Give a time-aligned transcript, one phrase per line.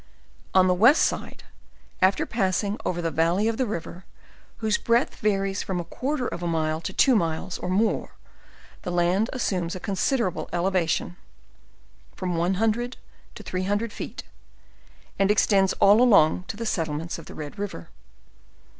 [0.55, 1.43] On the west side
[2.01, 4.03] after passing over the valley of the river,
[4.57, 8.15] whose breadth varies from a quarter of a mile to two miles, or more,
[8.81, 11.17] the land assumes a considerable eleva tion,
[12.15, 12.97] from one hundred
[13.35, 14.23] to three hundred feet,
[15.19, 17.89] and extends all along to the settlements of the Red river.